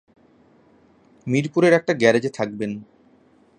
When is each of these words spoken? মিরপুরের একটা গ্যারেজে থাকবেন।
মিরপুরের 1.27 1.73
একটা 1.73 1.93
গ্যারেজে 1.93 2.31
থাকবেন। 2.33 2.71